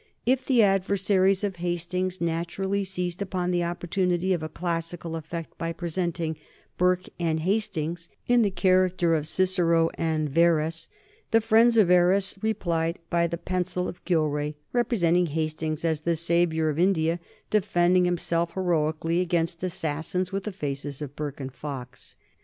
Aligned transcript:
If 0.25 0.47
the 0.47 0.63
adversaries 0.63 1.43
of 1.43 1.57
Hastings 1.57 2.19
naturally 2.19 2.83
seized 2.83 3.21
upon 3.21 3.51
the 3.51 3.63
opportunity 3.63 4.33
of 4.33 4.41
a 4.41 4.49
classical 4.49 5.15
effect 5.15 5.55
by 5.59 5.73
presenting 5.73 6.37
Burke 6.75 7.07
and 7.19 7.41
Hastings 7.41 8.09
in 8.25 8.41
the 8.41 8.49
character 8.49 9.13
of 9.13 9.27
Cicero 9.27 9.91
and 9.93 10.27
Verres, 10.27 10.89
the 11.29 11.39
friends 11.39 11.77
of 11.77 11.89
Verres 11.89 12.35
replied 12.41 12.97
by 13.11 13.27
the 13.27 13.37
pencil 13.37 13.87
of 13.87 14.03
Gillray, 14.03 14.55
representing 14.73 15.27
Hastings 15.27 15.85
as 15.85 16.01
the 16.01 16.15
savior 16.15 16.69
of 16.69 16.79
India 16.79 17.19
defending 17.51 18.05
himself 18.05 18.55
heroically 18.55 19.21
against 19.21 19.63
assassins 19.63 20.31
with 20.31 20.45
the 20.45 20.51
faces 20.51 21.03
of 21.03 21.15
Burke 21.15 21.39
and 21.39 21.51
of 21.51 21.55
Fox. 21.55 22.15